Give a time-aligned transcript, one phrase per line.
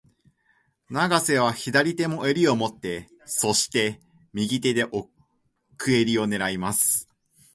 [0.89, 4.01] 永瀬は左手も襟を持って、そして、
[4.33, 5.11] 右手で奥
[5.91, 7.07] 襟を狙います。